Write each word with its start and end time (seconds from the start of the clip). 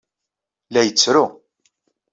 La 0.73 0.81
yettru. 0.87 1.23